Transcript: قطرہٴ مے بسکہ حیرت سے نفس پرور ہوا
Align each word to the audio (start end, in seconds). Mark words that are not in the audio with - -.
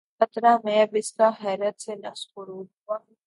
قطرہٴ 0.21 0.57
مے 0.65 0.77
بسکہ 0.91 1.27
حیرت 1.41 1.75
سے 1.83 1.93
نفس 2.03 2.21
پرور 2.33 2.65
ہوا 2.75 2.97